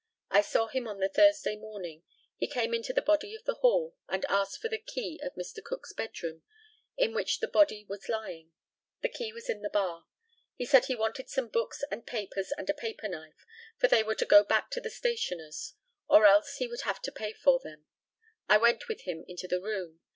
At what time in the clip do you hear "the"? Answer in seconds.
0.97-1.09, 2.91-3.03, 3.43-3.53, 4.67-4.79, 7.39-7.47, 9.03-9.09, 9.61-9.69, 14.81-14.89, 19.47-19.61